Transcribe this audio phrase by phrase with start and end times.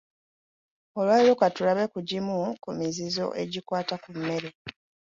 [0.99, 4.49] Olwaleero ka tulabe ku gimu ku mizizo egikwata ku mmere.